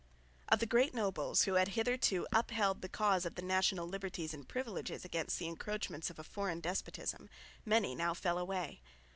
[0.49, 4.49] Of the great nobles, who had hitherto upheld the cause of the national liberties and
[4.49, 7.29] privileges against the encroachments of a foreign despotism,
[7.65, 8.81] many now fell away.